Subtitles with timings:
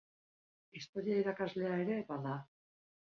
[0.79, 2.35] Historia irakaslea ere bada.